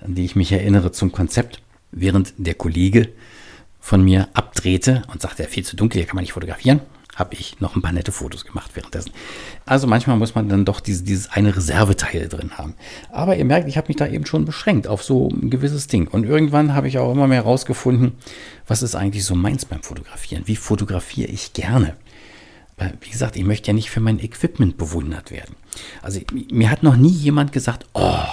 an 0.00 0.14
die 0.14 0.24
ich 0.24 0.36
mich 0.36 0.52
erinnere, 0.52 0.92
zum 0.92 1.12
Konzept. 1.12 1.60
Während 1.96 2.34
der 2.38 2.54
Kollege 2.54 3.10
von 3.84 4.02
mir 4.02 4.28
abdrehte 4.32 5.02
und 5.12 5.20
sagte, 5.20 5.42
ja, 5.42 5.48
viel 5.50 5.62
zu 5.62 5.76
dunkel, 5.76 5.98
hier 5.98 6.06
kann 6.06 6.16
man 6.16 6.22
nicht 6.22 6.32
fotografieren, 6.32 6.80
habe 7.16 7.34
ich 7.34 7.60
noch 7.60 7.76
ein 7.76 7.82
paar 7.82 7.92
nette 7.92 8.12
Fotos 8.12 8.46
gemacht 8.46 8.70
währenddessen. 8.72 9.12
Also 9.66 9.86
manchmal 9.86 10.16
muss 10.16 10.34
man 10.34 10.48
dann 10.48 10.64
doch 10.64 10.80
diese, 10.80 11.04
dieses 11.04 11.30
eine 11.30 11.54
Reserveteil 11.54 12.30
drin 12.30 12.52
haben. 12.56 12.76
Aber 13.12 13.36
ihr 13.36 13.44
merkt, 13.44 13.68
ich 13.68 13.76
habe 13.76 13.88
mich 13.88 13.98
da 13.98 14.06
eben 14.06 14.24
schon 14.24 14.46
beschränkt 14.46 14.86
auf 14.86 15.04
so 15.04 15.28
ein 15.28 15.50
gewisses 15.50 15.86
Ding. 15.86 16.08
Und 16.08 16.24
irgendwann 16.24 16.74
habe 16.74 16.88
ich 16.88 16.96
auch 16.96 17.12
immer 17.12 17.26
mehr 17.26 17.44
herausgefunden, 17.44 18.12
was 18.66 18.82
ist 18.82 18.94
eigentlich 18.94 19.26
so 19.26 19.34
meins 19.34 19.66
beim 19.66 19.82
Fotografieren? 19.82 20.44
Wie 20.46 20.56
fotografiere 20.56 21.30
ich 21.30 21.52
gerne? 21.52 21.94
Wie 23.02 23.10
gesagt, 23.10 23.36
ich 23.36 23.44
möchte 23.44 23.66
ja 23.66 23.74
nicht 23.74 23.90
für 23.90 24.00
mein 24.00 24.18
Equipment 24.18 24.78
bewundert 24.78 25.30
werden. 25.30 25.56
Also 26.00 26.20
mir 26.50 26.70
hat 26.70 26.82
noch 26.82 26.96
nie 26.96 27.12
jemand 27.12 27.52
gesagt, 27.52 27.84
oh, 27.92 28.24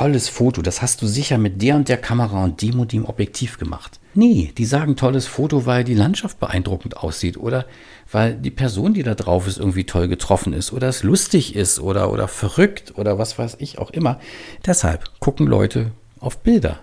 tolles 0.00 0.30
Foto, 0.30 0.62
das 0.62 0.80
hast 0.80 1.02
du 1.02 1.06
sicher 1.06 1.36
mit 1.36 1.60
der 1.60 1.76
und 1.76 1.90
der 1.90 1.98
Kamera 1.98 2.42
und 2.42 2.62
dem 2.62 2.80
und 2.80 2.90
dem 2.90 3.04
Objektiv 3.04 3.58
gemacht. 3.58 4.00
Nee, 4.14 4.50
die 4.56 4.64
sagen 4.64 4.96
tolles 4.96 5.26
Foto, 5.26 5.66
weil 5.66 5.84
die 5.84 5.94
Landschaft 5.94 6.40
beeindruckend 6.40 6.96
aussieht 6.96 7.36
oder 7.36 7.66
weil 8.10 8.32
die 8.32 8.50
Person, 8.50 8.94
die 8.94 9.02
da 9.02 9.14
drauf 9.14 9.46
ist, 9.46 9.58
irgendwie 9.58 9.84
toll 9.84 10.08
getroffen 10.08 10.54
ist 10.54 10.72
oder 10.72 10.88
es 10.88 11.02
lustig 11.02 11.54
ist 11.54 11.80
oder, 11.80 12.10
oder 12.10 12.28
verrückt 12.28 12.94
oder 12.96 13.18
was 13.18 13.38
weiß 13.38 13.58
ich 13.58 13.78
auch 13.78 13.90
immer. 13.90 14.18
Deshalb 14.64 15.04
gucken 15.20 15.46
Leute 15.46 15.90
auf 16.18 16.38
Bilder, 16.38 16.78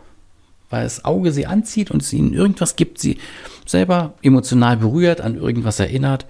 weil 0.70 0.84
das 0.84 1.04
Auge 1.04 1.32
sie 1.32 1.48
anzieht 1.48 1.90
und 1.90 2.04
es 2.04 2.14
ihnen 2.14 2.36
irgendwas 2.36 2.76
gibt, 2.76 3.00
sie 3.00 3.18
selber 3.66 4.14
emotional 4.22 4.78
berührt, 4.78 5.22
an 5.22 5.38
irgendwas 5.38 5.80
erinnert 5.80 6.28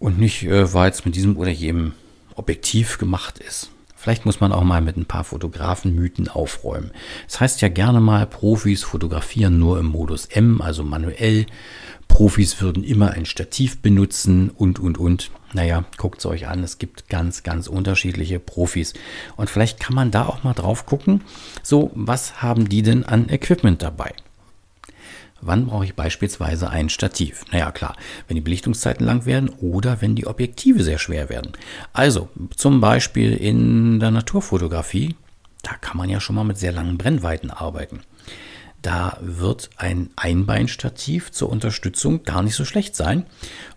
und 0.00 0.18
nicht, 0.18 0.42
äh, 0.42 0.74
weil 0.74 0.90
es 0.90 1.04
mit 1.04 1.14
diesem 1.14 1.36
oder 1.36 1.50
jenem 1.50 1.92
Objektiv 2.34 2.98
gemacht 2.98 3.38
ist. 3.38 3.70
Vielleicht 4.00 4.24
muss 4.24 4.38
man 4.38 4.52
auch 4.52 4.62
mal 4.62 4.80
mit 4.80 4.96
ein 4.96 5.06
paar 5.06 5.24
Fotografenmythen 5.24 6.28
aufräumen. 6.28 6.92
Es 7.26 7.40
heißt 7.40 7.60
ja 7.62 7.68
gerne 7.68 8.00
mal, 8.00 8.26
Profis 8.26 8.84
fotografieren 8.84 9.58
nur 9.58 9.80
im 9.80 9.86
Modus 9.86 10.26
M, 10.26 10.60
also 10.60 10.84
manuell. 10.84 11.46
Profis 12.06 12.60
würden 12.60 12.84
immer 12.84 13.10
ein 13.10 13.26
Stativ 13.26 13.82
benutzen 13.82 14.50
und, 14.50 14.78
und, 14.78 14.98
und. 14.98 15.32
Naja, 15.52 15.84
guckt 15.96 16.20
es 16.20 16.26
euch 16.26 16.46
an, 16.46 16.62
es 16.62 16.78
gibt 16.78 17.08
ganz, 17.08 17.42
ganz 17.42 17.66
unterschiedliche 17.66 18.38
Profis. 18.38 18.94
Und 19.36 19.50
vielleicht 19.50 19.80
kann 19.80 19.96
man 19.96 20.12
da 20.12 20.26
auch 20.26 20.44
mal 20.44 20.54
drauf 20.54 20.86
gucken, 20.86 21.24
so, 21.64 21.90
was 21.94 22.40
haben 22.40 22.68
die 22.68 22.82
denn 22.82 23.04
an 23.04 23.28
Equipment 23.28 23.82
dabei? 23.82 24.12
Wann 25.40 25.66
brauche 25.66 25.84
ich 25.84 25.94
beispielsweise 25.94 26.68
ein 26.70 26.88
Stativ? 26.88 27.44
Naja, 27.52 27.70
klar, 27.70 27.96
wenn 28.26 28.34
die 28.34 28.40
Belichtungszeiten 28.40 29.06
lang 29.06 29.24
werden 29.24 29.50
oder 29.60 30.00
wenn 30.00 30.16
die 30.16 30.26
Objektive 30.26 30.82
sehr 30.82 30.98
schwer 30.98 31.28
werden. 31.28 31.52
Also 31.92 32.28
zum 32.56 32.80
Beispiel 32.80 33.34
in 33.34 34.00
der 34.00 34.10
Naturfotografie, 34.10 35.14
da 35.62 35.74
kann 35.80 35.96
man 35.96 36.08
ja 36.08 36.20
schon 36.20 36.36
mal 36.36 36.44
mit 36.44 36.58
sehr 36.58 36.72
langen 36.72 36.98
Brennweiten 36.98 37.50
arbeiten. 37.50 38.00
Da 38.82 39.18
wird 39.20 39.70
ein 39.76 40.10
Einbeinstativ 40.16 41.32
zur 41.32 41.50
Unterstützung 41.50 42.22
gar 42.22 42.42
nicht 42.42 42.54
so 42.54 42.64
schlecht 42.64 42.94
sein, 42.94 43.26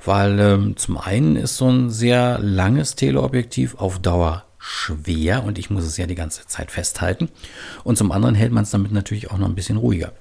weil 0.03 0.39
ähm, 0.39 0.77
zum 0.77 0.97
einen 0.97 1.35
ist 1.35 1.57
so 1.57 1.69
ein 1.69 1.89
sehr 1.89 2.37
langes 2.39 2.95
Teleobjektiv 2.95 3.75
auf 3.75 3.99
Dauer 3.99 4.45
schwer 4.59 5.43
und 5.43 5.57
ich 5.57 5.71
muss 5.71 5.85
es 5.85 5.97
ja 5.97 6.05
die 6.05 6.15
ganze 6.15 6.45
Zeit 6.45 6.69
festhalten. 6.69 7.29
Und 7.83 7.97
zum 7.97 8.11
anderen 8.11 8.35
hält 8.35 8.51
man 8.51 8.63
es 8.63 8.69
damit 8.69 8.91
natürlich 8.91 9.31
auch 9.31 9.39
noch 9.39 9.49
ein 9.49 9.55
bisschen 9.55 9.77
ruhiger. 9.77 10.13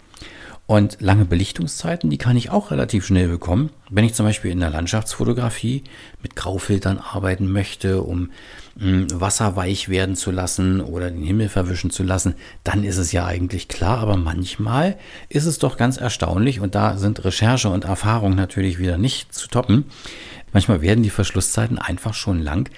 Und 0.70 0.98
lange 1.00 1.24
Belichtungszeiten, 1.24 2.10
die 2.10 2.16
kann 2.16 2.36
ich 2.36 2.50
auch 2.50 2.70
relativ 2.70 3.04
schnell 3.04 3.26
bekommen. 3.26 3.70
Wenn 3.90 4.04
ich 4.04 4.14
zum 4.14 4.24
Beispiel 4.24 4.52
in 4.52 4.60
der 4.60 4.70
Landschaftsfotografie 4.70 5.82
mit 6.22 6.36
Graufiltern 6.36 6.98
arbeiten 6.98 7.50
möchte, 7.50 8.02
um 8.02 8.30
hm, 8.78 9.08
Wasser 9.12 9.56
weich 9.56 9.88
werden 9.88 10.14
zu 10.14 10.30
lassen 10.30 10.80
oder 10.80 11.10
den 11.10 11.24
Himmel 11.24 11.48
verwischen 11.48 11.90
zu 11.90 12.04
lassen, 12.04 12.36
dann 12.62 12.84
ist 12.84 12.98
es 12.98 13.10
ja 13.10 13.26
eigentlich 13.26 13.66
klar. 13.66 13.98
Aber 13.98 14.16
manchmal 14.16 14.96
ist 15.28 15.46
es 15.46 15.58
doch 15.58 15.76
ganz 15.76 15.96
erstaunlich 15.96 16.60
und 16.60 16.76
da 16.76 16.98
sind 16.98 17.24
Recherche 17.24 17.68
und 17.68 17.84
Erfahrung 17.84 18.36
natürlich 18.36 18.78
wieder 18.78 18.96
nicht 18.96 19.34
zu 19.34 19.48
toppen. 19.48 19.86
Manchmal 20.52 20.82
werden 20.82 21.02
die 21.02 21.10
Verschlusszeiten 21.10 21.78
einfach 21.78 22.14
schon 22.14 22.40
lang 22.40 22.70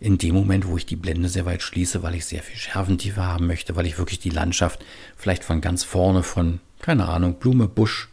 in 0.00 0.18
dem 0.18 0.34
Moment, 0.34 0.66
wo 0.66 0.76
ich 0.76 0.86
die 0.86 0.96
Blende 0.96 1.28
sehr 1.28 1.46
weit 1.46 1.62
schließe, 1.62 2.02
weil 2.02 2.14
ich 2.14 2.24
sehr 2.24 2.42
viel 2.42 2.56
Schärfentiefe 2.56 3.24
haben 3.24 3.46
möchte, 3.46 3.76
weil 3.76 3.86
ich 3.86 3.98
wirklich 3.98 4.18
die 4.18 4.30
Landschaft 4.30 4.84
vielleicht 5.16 5.44
von 5.44 5.60
ganz 5.60 5.84
vorne 5.84 6.22
von 6.22 6.60
keine 6.80 7.08
Ahnung, 7.08 7.34
Blume, 7.34 7.68
Busch, 7.68 8.08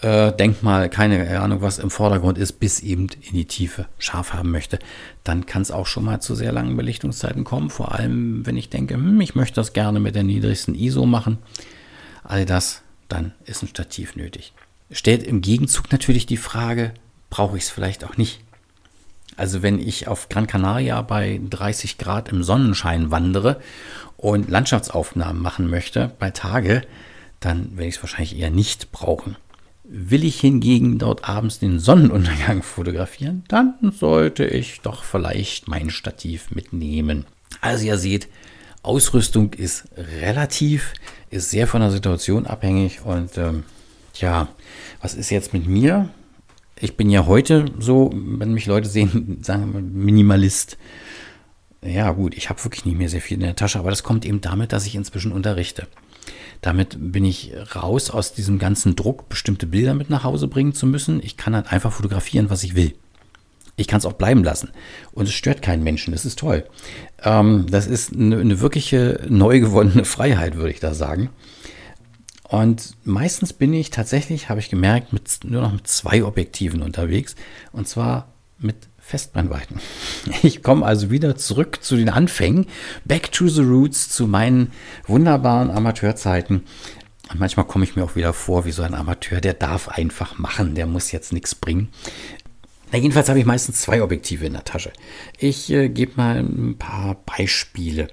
äh, 0.00 0.32
Denkmal, 0.32 0.88
keine 0.88 1.40
Ahnung, 1.40 1.62
was 1.62 1.78
im 1.78 1.90
Vordergrund 1.90 2.38
ist, 2.38 2.52
bis 2.60 2.80
eben 2.80 3.08
in 3.20 3.34
die 3.34 3.46
Tiefe 3.46 3.86
scharf 3.98 4.32
haben 4.32 4.50
möchte, 4.50 4.78
dann 5.24 5.46
kann 5.46 5.62
es 5.62 5.70
auch 5.70 5.86
schon 5.86 6.04
mal 6.04 6.20
zu 6.20 6.34
sehr 6.34 6.52
langen 6.52 6.76
Belichtungszeiten 6.76 7.44
kommen. 7.44 7.70
Vor 7.70 7.94
allem, 7.94 8.46
wenn 8.46 8.56
ich 8.56 8.70
denke, 8.70 8.94
hm, 8.94 9.20
ich 9.20 9.34
möchte 9.34 9.56
das 9.56 9.72
gerne 9.72 10.00
mit 10.00 10.14
der 10.14 10.24
niedrigsten 10.24 10.74
ISO 10.74 11.06
machen. 11.06 11.38
All 12.22 12.46
das, 12.46 12.82
dann 13.08 13.32
ist 13.44 13.62
ein 13.62 13.68
Stativ 13.68 14.16
nötig. 14.16 14.52
Stellt 14.90 15.22
im 15.22 15.40
Gegenzug 15.40 15.92
natürlich 15.92 16.26
die 16.26 16.36
Frage, 16.36 16.92
brauche 17.30 17.56
ich 17.56 17.64
es 17.64 17.70
vielleicht 17.70 18.04
auch 18.04 18.16
nicht? 18.16 18.40
Also 19.36 19.62
wenn 19.62 19.78
ich 19.78 20.06
auf 20.06 20.28
Gran 20.28 20.46
Canaria 20.46 21.00
bei 21.00 21.40
30 21.48 21.96
Grad 21.96 22.28
im 22.28 22.42
Sonnenschein 22.42 23.10
wandere 23.10 23.60
und 24.16 24.50
Landschaftsaufnahmen 24.50 25.40
machen 25.40 25.70
möchte 25.70 26.12
bei 26.18 26.30
Tage, 26.30 26.82
dann 27.38 27.76
werde 27.76 27.88
ich 27.88 27.96
es 27.96 28.02
wahrscheinlich 28.02 28.38
eher 28.38 28.50
nicht 28.50 28.92
brauchen. 28.92 29.36
Will 29.84 30.24
ich 30.24 30.38
hingegen 30.38 30.98
dort 30.98 31.26
abends 31.28 31.58
den 31.58 31.78
Sonnenuntergang 31.78 32.62
fotografieren, 32.62 33.44
dann 33.48 33.74
sollte 33.98 34.44
ich 34.44 34.82
doch 34.82 35.04
vielleicht 35.04 35.68
mein 35.68 35.90
Stativ 35.90 36.50
mitnehmen. 36.50 37.24
Also 37.62 37.86
ihr 37.86 37.96
seht, 37.96 38.28
Ausrüstung 38.82 39.52
ist 39.54 39.84
relativ, 39.96 40.92
ist 41.30 41.50
sehr 41.50 41.66
von 41.66 41.80
der 41.80 41.90
Situation 41.90 42.46
abhängig 42.46 43.02
und 43.04 43.36
ähm, 43.38 43.64
ja, 44.14 44.48
was 45.00 45.14
ist 45.14 45.30
jetzt 45.30 45.52
mit 45.52 45.66
mir? 45.66 46.10
Ich 46.80 46.96
bin 46.96 47.10
ja 47.10 47.26
heute 47.26 47.66
so, 47.78 48.10
wenn 48.12 48.54
mich 48.54 48.66
Leute 48.66 48.88
sehen, 48.88 49.38
sagen 49.42 49.92
Minimalist. 49.92 50.78
Ja 51.82 52.10
gut, 52.12 52.36
ich 52.36 52.48
habe 52.50 52.62
wirklich 52.64 52.84
nicht 52.84 52.98
mehr 52.98 53.08
sehr 53.08 53.20
viel 53.20 53.36
in 53.36 53.44
der 53.44 53.56
Tasche, 53.56 53.78
aber 53.78 53.90
das 53.90 54.02
kommt 54.02 54.24
eben 54.24 54.40
damit, 54.40 54.72
dass 54.72 54.86
ich 54.86 54.94
inzwischen 54.94 55.32
unterrichte. 55.32 55.86
Damit 56.60 56.96
bin 56.98 57.24
ich 57.24 57.52
raus 57.74 58.10
aus 58.10 58.34
diesem 58.34 58.58
ganzen 58.58 58.96
Druck, 58.96 59.28
bestimmte 59.30 59.66
Bilder 59.66 59.94
mit 59.94 60.10
nach 60.10 60.24
Hause 60.24 60.46
bringen 60.46 60.74
zu 60.74 60.86
müssen. 60.86 61.20
Ich 61.22 61.38
kann 61.38 61.54
halt 61.54 61.72
einfach 61.72 61.92
fotografieren, 61.92 62.50
was 62.50 62.64
ich 62.64 62.74
will. 62.74 62.94
Ich 63.76 63.86
kann 63.86 63.98
es 63.98 64.04
auch 64.04 64.12
bleiben 64.12 64.44
lassen. 64.44 64.70
Und 65.12 65.26
es 65.26 65.32
stört 65.32 65.62
keinen 65.62 65.82
Menschen. 65.82 66.12
Das 66.12 66.26
ist 66.26 66.38
toll. 66.38 66.66
Ähm, 67.22 67.64
das 67.70 67.86
ist 67.86 68.12
eine, 68.12 68.38
eine 68.38 68.60
wirkliche 68.60 69.24
neu 69.28 69.60
gewonnene 69.60 70.04
Freiheit, 70.04 70.56
würde 70.56 70.70
ich 70.70 70.80
da 70.80 70.92
sagen. 70.92 71.30
Und 72.50 72.96
meistens 73.04 73.52
bin 73.52 73.72
ich 73.72 73.90
tatsächlich, 73.90 74.48
habe 74.48 74.58
ich 74.58 74.70
gemerkt, 74.70 75.12
mit, 75.12 75.38
nur 75.44 75.62
noch 75.62 75.72
mit 75.72 75.86
zwei 75.86 76.24
Objektiven 76.24 76.82
unterwegs. 76.82 77.36
Und 77.70 77.86
zwar 77.86 78.32
mit 78.58 78.88
Festbrennweiten. 78.98 79.80
Ich 80.42 80.64
komme 80.64 80.84
also 80.84 81.12
wieder 81.12 81.36
zurück 81.36 81.78
zu 81.80 81.96
den 81.96 82.08
Anfängen, 82.08 82.66
back 83.04 83.30
to 83.30 83.46
the 83.46 83.62
roots, 83.62 84.08
zu 84.08 84.26
meinen 84.26 84.72
wunderbaren 85.06 85.70
Amateurzeiten. 85.70 86.64
Und 87.30 87.38
manchmal 87.38 87.66
komme 87.66 87.84
ich 87.84 87.94
mir 87.94 88.02
auch 88.02 88.16
wieder 88.16 88.32
vor 88.32 88.64
wie 88.64 88.72
so 88.72 88.82
ein 88.82 88.94
Amateur, 88.94 89.40
der 89.40 89.54
darf 89.54 89.88
einfach 89.88 90.38
machen, 90.38 90.74
der 90.74 90.86
muss 90.86 91.12
jetzt 91.12 91.32
nichts 91.32 91.54
bringen. 91.54 91.90
Na, 92.90 92.98
jedenfalls 92.98 93.28
habe 93.28 93.38
ich 93.38 93.46
meistens 93.46 93.80
zwei 93.80 94.02
Objektive 94.02 94.46
in 94.46 94.54
der 94.54 94.64
Tasche. 94.64 94.92
Ich 95.38 95.70
äh, 95.70 95.88
gebe 95.88 96.14
mal 96.16 96.38
ein 96.38 96.76
paar 96.76 97.14
Beispiele. 97.14 98.08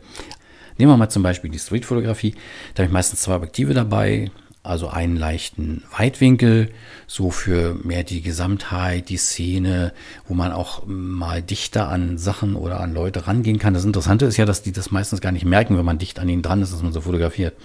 Nehmen 0.78 0.92
wir 0.92 0.98
mal 0.98 1.10
zum 1.10 1.24
Beispiel 1.24 1.50
die 1.50 1.60
Streetfotografie. 1.60 2.36
Da 2.74 2.84
habe 2.84 2.88
ich 2.88 2.94
meistens 2.94 3.22
zwei 3.22 3.36
Objektive 3.36 3.74
dabei 3.74 4.32
also 4.68 4.90
einen 4.90 5.16
leichten 5.16 5.84
Weitwinkel, 5.98 6.70
so 7.08 7.32
für 7.32 7.76
mehr 7.84 8.04
die 8.04 8.22
Gesamtheit, 8.22 9.10
die 9.10 9.18
Szene, 9.18 9.94
wo 10.28 10.34
man 10.34 10.52
auch 10.52 10.84
mal 10.86 11.42
dichter 11.42 11.88
an 11.88 12.18
Sachen 12.18 12.56
oder 12.56 12.82
an 12.82 12.94
Leute 12.94 13.28
rangehen 13.28 13.60
kann. 13.60 13.74
Das 13.74 13.86
Interessante 13.86 14.26
ist 14.26 14.38
ja, 14.38 14.46
dass 14.46 14.62
die 14.62 14.74
das 14.74 14.92
meistens 14.92 15.22
gar 15.22 15.32
nicht 15.32 15.46
merken, 15.46 15.78
wenn 15.78 15.86
man 15.86 16.00
dicht 16.00 16.20
an 16.20 16.28
ihnen 16.28 16.42
dran 16.42 16.62
ist, 16.62 16.74
dass 16.74 16.84
man 16.84 16.92
so 16.92 17.02
fotografiert. 17.02 17.56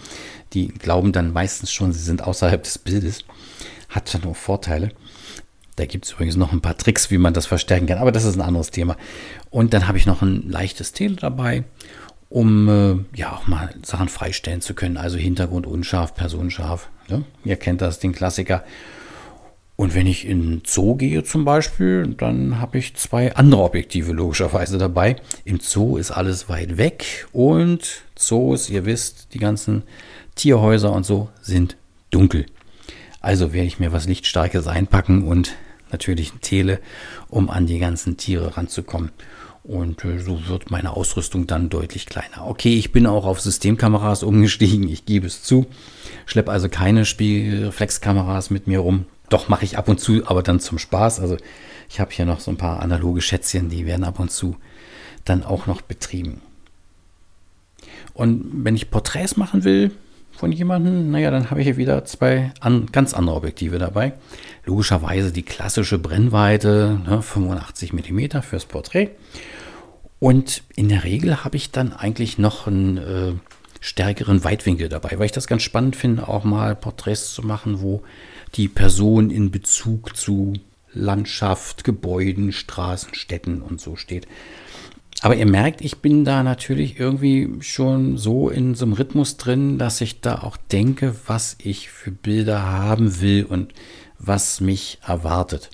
Die 0.52 0.68
glauben 0.68 1.12
dann 1.12 1.32
meistens 1.32 1.72
schon, 1.72 1.92
sie 1.92 2.02
sind 2.02 2.22
außerhalb 2.22 2.62
des 2.62 2.78
Bildes. 2.78 3.24
Hat 3.88 4.14
dann 4.14 4.24
auch 4.24 4.36
Vorteile. 4.36 4.90
Da 5.76 5.86
gibt 5.86 6.04
es 6.04 6.12
übrigens 6.12 6.36
noch 6.36 6.52
ein 6.52 6.60
paar 6.60 6.76
Tricks, 6.76 7.10
wie 7.10 7.18
man 7.18 7.34
das 7.34 7.46
verstärken 7.46 7.86
kann, 7.86 7.98
aber 7.98 8.12
das 8.12 8.24
ist 8.24 8.36
ein 8.36 8.42
anderes 8.42 8.70
Thema. 8.70 8.96
Und 9.50 9.74
dann 9.74 9.88
habe 9.88 9.98
ich 9.98 10.06
noch 10.06 10.22
ein 10.22 10.48
leichtes 10.48 10.92
Tele 10.92 11.16
dabei 11.16 11.64
um 12.32 12.68
äh, 12.68 13.18
ja 13.18 13.32
auch 13.32 13.46
mal 13.46 13.74
Sachen 13.82 14.08
freistellen 14.08 14.62
zu 14.62 14.74
können. 14.74 14.96
Also 14.96 15.18
Hintergrund 15.18 15.66
unscharf, 15.66 16.14
Person 16.14 16.50
scharf. 16.50 16.88
Ne? 17.08 17.24
Ihr 17.44 17.56
kennt 17.56 17.82
das, 17.82 17.98
den 17.98 18.12
Klassiker. 18.12 18.64
Und 19.76 19.94
wenn 19.94 20.06
ich 20.06 20.26
in 20.26 20.62
Zoo 20.64 20.96
gehe 20.96 21.24
zum 21.24 21.44
Beispiel, 21.44 22.14
dann 22.16 22.60
habe 22.60 22.78
ich 22.78 22.94
zwei 22.94 23.34
andere 23.34 23.62
Objektive 23.62 24.12
logischerweise 24.12 24.78
dabei. 24.78 25.16
Im 25.44 25.60
Zoo 25.60 25.96
ist 25.96 26.10
alles 26.10 26.48
weit 26.48 26.78
weg 26.78 27.26
und 27.32 28.02
Zoos, 28.14 28.70
ihr 28.70 28.86
wisst, 28.86 29.34
die 29.34 29.38
ganzen 29.38 29.82
Tierhäuser 30.34 30.92
und 30.92 31.04
so 31.04 31.28
sind 31.42 31.76
dunkel. 32.10 32.46
Also 33.20 33.52
werde 33.52 33.66
ich 33.66 33.78
mir 33.78 33.92
was 33.92 34.06
Lichtstarkes 34.06 34.66
einpacken 34.66 35.26
und 35.26 35.54
natürlich 35.90 36.32
ein 36.32 36.40
Tele, 36.40 36.80
um 37.28 37.50
an 37.50 37.66
die 37.66 37.78
ganzen 37.78 38.16
Tiere 38.16 38.56
ranzukommen. 38.56 39.10
Und 39.64 40.04
äh, 40.04 40.18
so 40.18 40.48
wird 40.48 40.70
meine 40.70 40.96
Ausrüstung 40.96 41.46
dann 41.46 41.68
deutlich 41.68 42.06
kleiner. 42.06 42.46
Okay, 42.46 42.76
ich 42.76 42.92
bin 42.92 43.06
auch 43.06 43.24
auf 43.24 43.40
Systemkameras 43.40 44.22
umgestiegen, 44.22 44.88
ich 44.88 45.06
gebe 45.06 45.26
es 45.26 45.42
zu. 45.42 45.66
Schlepp 46.26 46.48
also 46.48 46.68
keine 46.68 47.04
Spiegelreflexkameras 47.04 48.50
mit 48.50 48.66
mir 48.66 48.80
rum. 48.80 49.06
Doch 49.28 49.48
mache 49.48 49.64
ich 49.64 49.78
ab 49.78 49.88
und 49.88 50.00
zu, 50.00 50.26
aber 50.26 50.42
dann 50.42 50.60
zum 50.60 50.78
Spaß. 50.78 51.20
Also 51.20 51.36
ich 51.88 52.00
habe 52.00 52.10
hier 52.12 52.26
noch 52.26 52.40
so 52.40 52.50
ein 52.50 52.56
paar 52.56 52.80
analoge 52.80 53.20
Schätzchen, 53.20 53.68
die 53.68 53.86
werden 53.86 54.04
ab 54.04 54.18
und 54.18 54.30
zu 54.30 54.56
dann 55.24 55.44
auch 55.44 55.66
noch 55.66 55.80
betrieben. 55.82 56.40
Und 58.14 58.64
wenn 58.64 58.76
ich 58.76 58.90
Porträts 58.90 59.36
machen 59.36 59.64
will 59.64 59.92
von 60.36 60.52
jemandem, 60.52 61.10
naja, 61.10 61.30
dann 61.30 61.50
habe 61.50 61.60
ich 61.60 61.66
hier 61.66 61.76
wieder 61.76 62.04
zwei 62.04 62.52
an, 62.60 62.86
ganz 62.90 63.14
andere 63.14 63.36
Objektive 63.36 63.78
dabei. 63.78 64.14
Logischerweise 64.64 65.32
die 65.32 65.42
klassische 65.42 65.98
Brennweite, 65.98 67.00
ne, 67.06 67.22
85 67.22 67.92
mm 67.92 68.40
fürs 68.42 68.64
Porträt. 68.64 69.10
Und 70.18 70.62
in 70.76 70.88
der 70.88 71.04
Regel 71.04 71.44
habe 71.44 71.56
ich 71.56 71.72
dann 71.72 71.92
eigentlich 71.92 72.38
noch 72.38 72.66
einen 72.66 72.96
äh, 72.96 73.32
stärkeren 73.80 74.44
Weitwinkel 74.44 74.88
dabei, 74.88 75.18
weil 75.18 75.26
ich 75.26 75.32
das 75.32 75.48
ganz 75.48 75.62
spannend 75.62 75.96
finde, 75.96 76.28
auch 76.28 76.44
mal 76.44 76.76
Porträts 76.76 77.34
zu 77.34 77.42
machen, 77.42 77.80
wo 77.80 78.02
die 78.54 78.68
Person 78.68 79.30
in 79.30 79.50
Bezug 79.50 80.16
zu 80.16 80.54
Landschaft, 80.92 81.84
Gebäuden, 81.84 82.52
Straßen, 82.52 83.14
Städten 83.14 83.62
und 83.62 83.80
so 83.80 83.96
steht. 83.96 84.28
Aber 85.22 85.36
ihr 85.36 85.46
merkt, 85.46 85.80
ich 85.82 85.98
bin 85.98 86.24
da 86.24 86.42
natürlich 86.42 86.98
irgendwie 86.98 87.48
schon 87.60 88.18
so 88.18 88.48
in 88.48 88.74
so 88.74 88.84
einem 88.84 88.94
Rhythmus 88.94 89.36
drin, 89.36 89.78
dass 89.78 90.00
ich 90.00 90.20
da 90.20 90.42
auch 90.42 90.56
denke, 90.56 91.14
was 91.26 91.56
ich 91.62 91.90
für 91.90 92.10
Bilder 92.10 92.64
haben 92.64 93.20
will 93.20 93.44
und 93.44 93.72
was 94.18 94.60
mich 94.60 94.98
erwartet. 95.06 95.70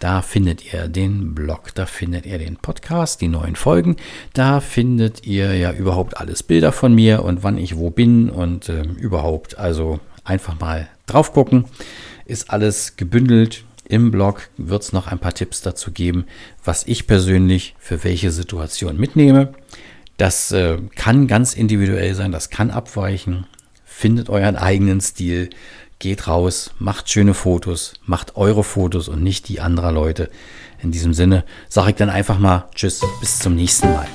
Da 0.00 0.22
findet 0.22 0.72
ihr 0.72 0.86
den 0.86 1.34
Blog, 1.34 1.74
da 1.74 1.84
findet 1.86 2.24
ihr 2.26 2.38
den 2.38 2.56
Podcast, 2.56 3.20
die 3.20 3.26
neuen 3.28 3.56
Folgen. 3.56 3.96
Da 4.32 4.60
findet 4.60 5.26
ihr 5.26 5.56
ja 5.56 5.72
überhaupt 5.72 6.18
alles 6.18 6.42
Bilder 6.42 6.72
von 6.72 6.94
mir 6.94 7.24
und 7.24 7.42
wann 7.42 7.58
ich 7.58 7.76
wo 7.76 7.90
bin 7.90 8.30
und 8.30 8.68
äh, 8.68 8.82
überhaupt. 8.82 9.58
Also 9.58 9.98
einfach 10.24 10.60
mal 10.60 10.88
drauf 11.06 11.32
gucken. 11.32 11.64
Ist 12.26 12.50
alles 12.50 12.96
gebündelt. 12.96 13.64
Im 13.88 14.10
Blog 14.10 14.48
wird 14.56 14.82
es 14.82 14.92
noch 14.92 15.06
ein 15.06 15.18
paar 15.18 15.34
Tipps 15.34 15.62
dazu 15.62 15.90
geben, 15.90 16.26
was 16.64 16.86
ich 16.86 17.06
persönlich 17.06 17.74
für 17.78 18.04
welche 18.04 18.30
Situation 18.30 18.98
mitnehme. 18.98 19.54
Das 20.16 20.52
äh, 20.52 20.78
kann 20.94 21.26
ganz 21.26 21.54
individuell 21.54 22.14
sein, 22.14 22.32
das 22.32 22.50
kann 22.50 22.70
abweichen 22.70 23.46
findet 23.98 24.30
euren 24.30 24.54
eigenen 24.54 25.00
Stil, 25.00 25.50
geht 25.98 26.28
raus, 26.28 26.70
macht 26.78 27.10
schöne 27.10 27.34
Fotos, 27.34 27.94
macht 28.06 28.36
eure 28.36 28.62
Fotos 28.62 29.08
und 29.08 29.24
nicht 29.24 29.48
die 29.48 29.60
anderer 29.60 29.90
Leute. 29.90 30.30
In 30.80 30.92
diesem 30.92 31.14
Sinne 31.14 31.44
sage 31.68 31.90
ich 31.90 31.96
dann 31.96 32.08
einfach 32.08 32.38
mal 32.38 32.68
Tschüss, 32.76 33.00
bis 33.18 33.40
zum 33.40 33.56
nächsten 33.56 33.92
Mal. 33.92 34.06